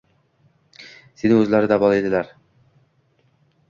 [1.23, 2.37] Seni o`zlari davolaydilar